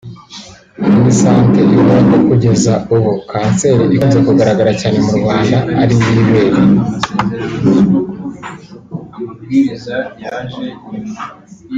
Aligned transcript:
Minisante 0.91 1.59
ivuga 1.73 1.95
ko 2.09 2.15
kugeza 2.27 2.73
ubu 2.95 3.11
kanseri 3.29 3.83
ikunze 3.95 4.17
kugaragara 4.27 4.71
cyane 4.81 4.97
mu 5.05 5.13
Rwanda 5.19 5.57
ari 5.81 5.95
iy’ibere 6.05 6.59